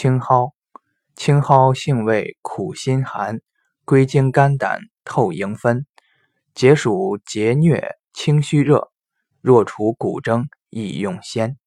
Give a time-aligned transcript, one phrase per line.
[0.00, 0.52] 青蒿
[1.16, 3.40] 青蒿性味苦辛寒，
[3.84, 5.86] 归经肝胆透营分，
[6.54, 8.92] 解暑解疟清虚热，
[9.40, 11.58] 若除骨蒸亦用鲜。